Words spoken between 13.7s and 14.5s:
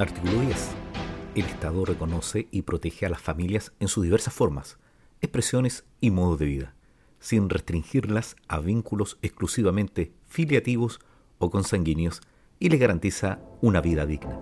vida digna.